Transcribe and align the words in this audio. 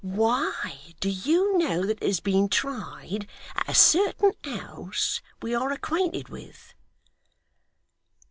Why, 0.03 0.79
do 0.99 1.11
you 1.11 1.59
know 1.59 1.85
that 1.85 2.01
it 2.01 2.07
has 2.07 2.19
been 2.21 2.49
tried, 2.49 3.27
at 3.55 3.69
a 3.69 3.75
certain 3.75 4.31
house 4.43 5.21
we 5.43 5.53
are 5.53 5.71
acquainted 5.71 6.27
with? 6.27 6.73